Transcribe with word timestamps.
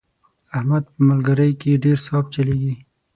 احمد 0.57 0.83
په 0.93 0.99
ملګرۍ 1.09 1.51
کې 1.61 1.81
ډېر 1.83 1.97
صاف 2.07 2.25
چلېږي. 2.33 2.73